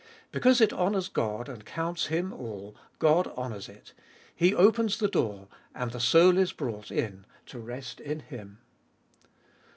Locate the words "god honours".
2.97-3.69